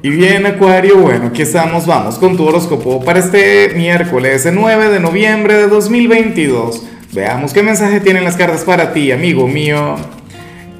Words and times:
Y 0.00 0.10
bien, 0.10 0.46
Acuario, 0.46 0.96
bueno, 0.98 1.26
aquí 1.26 1.42
estamos, 1.42 1.84
vamos 1.84 2.20
con 2.20 2.36
tu 2.36 2.46
horóscopo 2.46 3.04
para 3.04 3.18
este 3.18 3.70
miércoles 3.74 4.48
9 4.50 4.90
de 4.90 5.00
noviembre 5.00 5.54
de 5.54 5.66
2022. 5.66 6.84
Veamos 7.12 7.52
qué 7.52 7.64
mensaje 7.64 7.98
tienen 7.98 8.22
las 8.22 8.36
cartas 8.36 8.62
para 8.62 8.92
ti, 8.92 9.10
amigo 9.10 9.48
mío. 9.48 9.96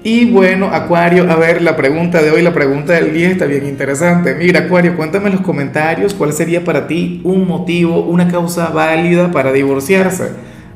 Y 0.05 0.31
bueno, 0.31 0.69
Acuario, 0.73 1.29
a 1.29 1.35
ver, 1.35 1.63
la 1.63 1.75
pregunta 1.75 2.23
de 2.23 2.31
hoy, 2.31 2.43
la 2.43 2.55
pregunta 2.55 2.93
del 2.93 3.13
día 3.13 3.29
está 3.31 3.47
bien 3.47 3.67
interesante. 3.67 4.37
Mira, 4.37 4.61
Acuario, 4.61 4.97
cuéntame 4.97 5.31
en 5.31 5.33
los 5.33 5.45
comentarios 5.45 6.15
cuál 6.15 6.33
sería 6.33 6.63
para 6.63 6.87
ti 6.87 7.21
un 7.25 7.49
motivo, 7.49 8.05
una 8.05 8.29
causa 8.29 8.69
válida 8.69 9.33
para 9.33 9.51
divorciarse, 9.51 10.31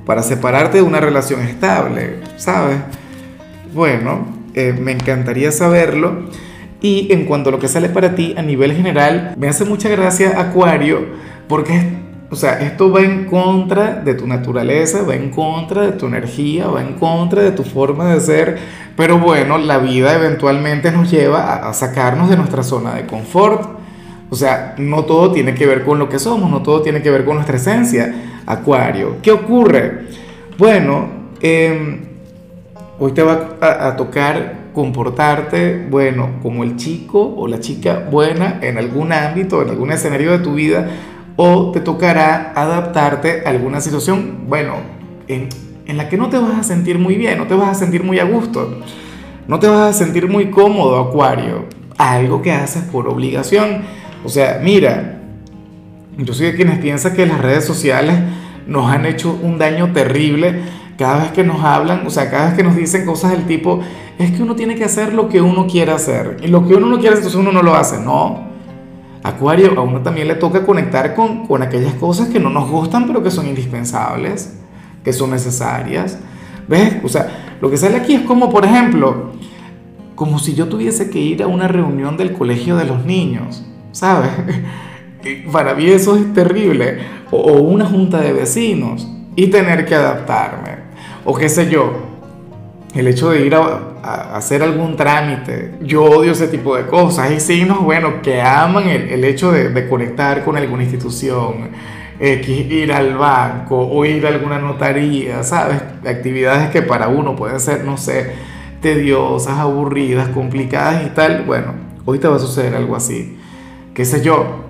para 0.05 0.25
separarte 0.25 0.79
de 0.79 0.83
una 0.83 0.99
relación 0.99 1.43
estable, 1.43 2.17
¿sabes? 2.39 2.79
Bueno, 3.73 4.27
eh, 4.55 4.75
me 4.77 4.91
encantaría 4.91 5.53
saberlo. 5.53 6.25
Y 6.83 7.13
en 7.13 7.27
cuanto 7.27 7.49
a 7.49 7.53
lo 7.53 7.61
que 7.61 7.69
sale 7.69 7.89
para 7.89 8.17
ti 8.17 8.35
a 8.37 8.43
nivel 8.43 8.75
general, 8.75 9.35
me 9.39 9.49
hace 9.49 9.65
mucha 9.65 9.89
gracia 9.89 10.41
Acuario, 10.41 11.07
porque, 11.49 11.93
o 12.29 12.35
sea, 12.35 12.61
esto 12.61 12.91
va 12.91 13.03
en 13.03 13.27
contra 13.27 14.01
de 14.01 14.15
tu 14.15 14.27
naturaleza, 14.27 15.03
va 15.03 15.15
en 15.15 15.31
contra 15.31 15.83
de 15.83 15.93
tu 15.93 16.07
energía, 16.07 16.67
va 16.67 16.83
en 16.83 16.95
contra 16.95 17.41
de 17.43 17.53
tu 17.53 17.63
forma 17.63 18.13
de 18.13 18.21
ser, 18.21 18.59
pero 18.97 19.19
bueno, 19.19 19.59
la 19.59 19.79
vida 19.79 20.13
eventualmente 20.17 20.91
nos 20.91 21.09
lleva 21.09 21.69
a, 21.69 21.73
sacarnos 21.73 22.29
de 22.29 22.37
nuestra 22.37 22.65
zona 22.65 22.95
de 22.95 23.07
confort. 23.07 23.79
O 24.29 24.35
sea, 24.35 24.75
no 24.79 25.05
todo 25.05 25.31
tiene 25.31 25.55
que 25.55 25.67
ver 25.67 25.85
con 25.85 26.01
lo 26.01 26.09
que 26.09 26.19
somos, 26.19 26.51
no 26.51 26.63
todo 26.63 26.83
tiene 26.83 27.01
que 27.01 27.11
ver 27.11 27.25
con 27.25 27.37
nuestra 27.37 27.59
esencia. 27.59 28.41
Acuario, 28.45 29.19
¿qué 29.23 29.31
ocurre? 29.31 30.07
Bueno, 30.59 31.07
eh, 31.41 32.01
hoy 32.99 33.13
te 33.13 33.23
va 33.23 33.51
a 33.61 33.95
tocar 33.95 34.62
comportarte, 34.73 35.87
bueno, 35.91 36.31
como 36.43 36.65
el 36.65 36.77
chico 36.77 37.35
o 37.37 37.47
la 37.49 37.61
chica 37.61 38.09
buena 38.11 38.59
en 38.63 38.79
algún 38.79 39.13
ámbito, 39.13 39.63
en 39.63 39.71
algún 39.71 39.93
escenario 39.93 40.33
de 40.33 40.39
tu 40.39 40.55
vida, 40.55 40.89
o 41.37 41.73
te 41.73 41.81
tocará 41.81 42.53
adaptarte 42.55 43.43
a 43.45 43.51
alguna 43.51 43.81
situación, 43.81 44.45
bueno, 44.49 44.75
en, 45.29 45.49
en 45.87 45.97
la 45.97 46.09
que 46.09 46.17
no 46.17 46.29
te 46.29 46.39
vas 46.39 46.59
a 46.59 46.63
sentir 46.63 46.99
muy 46.99 47.17
bien, 47.17 47.39
no 47.39 47.47
te 47.47 47.55
vas 47.55 47.71
a 47.71 47.75
sentir 47.75 48.03
muy 48.03 48.19
a 48.19 48.25
gusto, 48.25 48.79
no 49.49 49.59
te 49.59 49.69
vas 49.69 49.91
a 49.91 49.93
sentir 49.93 50.29
muy 50.29 50.51
cómodo, 50.51 50.99
Acuario, 50.99 51.67
algo 51.99 52.43
que 52.43 52.53
haces 52.53 52.85
por 52.85 53.09
obligación. 53.09 53.83
O 54.25 54.29
sea, 54.29 54.61
mira, 54.63 55.21
yo 56.17 56.35
soy 56.35 56.47
de 56.47 56.55
quienes 56.55 56.79
piensan 56.79 57.15
que 57.15 57.27
las 57.27 57.41
redes 57.41 57.65
sociales 57.65 58.17
nos 58.67 58.91
han 58.91 59.07
hecho 59.07 59.37
un 59.43 59.59
daño 59.59 59.93
terrible 59.93 60.61
cada 61.03 61.25
vez 61.25 61.33
que 61.33 61.43
nos 61.43 61.65
hablan, 61.65 62.07
o 62.07 62.11
sea, 62.11 62.31
cada 62.31 62.47
vez 62.47 62.55
que 62.55 62.63
nos 62.63 62.77
dicen 62.77 63.05
cosas 63.05 63.33
del 63.33 63.45
tipo, 63.45 63.81
es 64.21 64.31
que 64.31 64.41
uno 64.41 64.55
tiene 64.55 64.77
que 64.77 64.85
hacer 64.85 65.13
lo 65.13 65.29
que 65.29 65.41
uno 65.41 65.67
quiere 65.67 65.91
hacer. 65.91 66.37
Y 66.45 66.47
lo 66.47 66.65
que 66.65 66.77
uno 66.77 66.87
no 66.87 67.01
quiere 67.01 67.17
entonces 67.17 67.37
uno 67.37 67.51
no 67.51 67.61
lo 67.61 67.75
hace. 67.75 67.99
No. 67.99 68.47
Acuario, 69.25 69.77
a 69.77 69.83
uno 69.83 70.01
también 70.01 70.29
le 70.29 70.37
toca 70.37 70.65
conectar 70.65 71.17
con, 71.17 71.49
con 71.49 71.61
aquellas 71.61 71.95
cosas 71.95 72.29
que 72.29 72.39
no 72.39 72.51
nos 72.51 72.71
gustan, 72.71 73.09
pero 73.09 73.21
que 73.21 73.33
son 73.33 73.49
indispensables, 73.49 74.57
que 75.03 75.13
son 75.13 75.33
necesarias. 75.33 76.21
¿Ves? 76.69 76.99
O 77.03 77.09
sea, 77.09 77.57
lo 77.61 77.69
que 77.69 77.77
sale 77.77 77.97
aquí 77.97 78.15
es 78.15 78.23
como, 78.23 78.49
por 78.49 78.65
ejemplo, 78.65 79.33
como 80.15 80.39
si 80.39 80.55
yo 80.55 80.69
tuviese 80.69 81.11
que 81.11 81.19
ir 81.19 81.43
a 81.43 81.49
una 81.49 81.67
reunión 81.67 82.17
del 82.17 82.33
colegio 82.33 82.77
de 82.77 82.85
los 82.85 83.05
niños, 83.05 83.67
¿sabes? 83.91 84.31
Para 85.51 85.75
mí 85.75 85.85
eso 85.87 86.15
es 86.15 86.33
terrible. 86.33 86.99
O 87.33 87.55
una 87.55 87.87
junta 87.87 88.21
de 88.21 88.33
vecinos 88.33 89.09
y 89.35 89.49
tener 89.49 89.85
que 89.85 89.97
adaptarme. 89.97 90.82
O 91.25 91.35
qué 91.35 91.49
sé 91.49 91.71
yo, 91.71 91.93
el 92.95 93.07
hecho 93.09 93.31
de 93.31 93.47
ir 93.47 93.55
a, 93.55 93.89
hacer 94.35 94.63
algún 94.63 94.97
trámite. 94.97 95.75
Yo 95.83 96.03
odio 96.05 96.33
ese 96.33 96.49
tipo 96.49 96.77
de 96.77 96.87
cosas. 96.87 97.31
Hay 97.31 97.39
signos, 97.39 97.81
bueno, 97.81 98.21
que 98.21 98.41
aman 98.41 98.89
el, 98.89 99.11
el 99.11 99.25
hecho 99.25 99.53
de, 99.53 99.69
de, 99.69 99.89
conectar 99.89 100.45
con 100.45 100.57
alguna 100.57 100.83
institución, 100.83 101.71
ir 102.21 102.93
al 102.93 103.15
banco 103.17 103.79
o 103.79 104.05
ir 104.05 104.27
a 104.27 104.29
alguna 104.31 104.59
notaría, 104.59 105.43
¿sabes? 105.43 105.81
Actividades 106.07 106.71
que 106.71 106.83
para 106.83 107.09
uno 107.09 107.35
pueden 107.35 107.59
ser, 107.61 107.85
no 107.85 107.97
sé, 107.97 108.33
tediosas, 108.81 109.59
aburridas, 109.59 110.29
complicadas 110.29 111.07
y 111.07 111.11
tal. 111.11 111.45
Bueno, 111.45 111.75
hoy 112.05 112.19
te 112.19 112.29
va 112.29 112.37
a 112.37 112.41
suceder 112.41 112.75
algo 112.75 112.97
así. 112.97 113.39
¿Qué 113.95 114.05
sé 114.05 114.23
yo? 114.23 114.65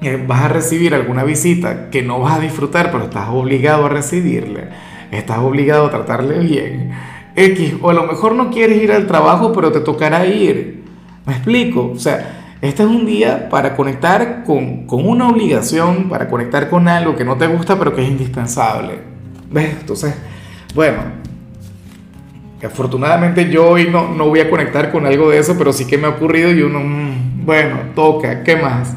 Eh, 0.00 0.22
vas 0.26 0.42
a 0.42 0.48
recibir 0.48 0.94
alguna 0.94 1.24
visita 1.24 1.90
que 1.90 2.02
no 2.02 2.20
vas 2.20 2.38
a 2.38 2.40
disfrutar, 2.40 2.92
pero 2.92 3.04
estás 3.04 3.28
obligado 3.30 3.86
a 3.86 3.88
recibirle. 3.88 4.68
Estás 5.10 5.38
obligado 5.38 5.86
a 5.86 5.90
tratarle 5.90 6.38
bien 6.38 6.92
X, 7.38 7.74
o 7.80 7.90
a 7.90 7.94
lo 7.94 8.04
mejor 8.04 8.34
no 8.34 8.50
quieres 8.50 8.82
ir 8.82 8.92
al 8.92 9.06
trabajo, 9.06 9.52
pero 9.52 9.70
te 9.70 9.80
tocará 9.80 10.26
ir. 10.26 10.82
¿Me 11.24 11.34
explico? 11.34 11.92
O 11.94 11.98
sea, 11.98 12.56
este 12.60 12.82
es 12.82 12.88
un 12.88 13.06
día 13.06 13.48
para 13.48 13.76
conectar 13.76 14.42
con, 14.44 14.86
con, 14.86 15.06
una 15.06 15.28
obligación, 15.28 16.08
para 16.08 16.28
conectar 16.28 16.68
con 16.68 16.88
algo 16.88 17.14
que 17.14 17.24
no 17.24 17.36
te 17.36 17.46
gusta, 17.46 17.78
pero 17.78 17.94
que 17.94 18.02
es 18.02 18.08
indispensable. 18.08 18.98
¿Ves? 19.50 19.76
Entonces, 19.80 20.14
bueno, 20.74 20.98
afortunadamente 22.64 23.48
yo 23.48 23.70
hoy 23.70 23.88
no, 23.88 24.12
no 24.14 24.26
voy 24.26 24.40
a 24.40 24.50
conectar 24.50 24.90
con 24.90 25.06
algo 25.06 25.30
de 25.30 25.38
eso, 25.38 25.54
pero 25.56 25.72
sí 25.72 25.86
que 25.86 25.96
me 25.96 26.06
ha 26.08 26.10
ocurrido 26.10 26.50
y 26.50 26.62
uno, 26.62 26.80
mmm, 26.80 27.44
bueno, 27.44 27.76
toca, 27.94 28.42
¿qué 28.42 28.56
más? 28.56 28.96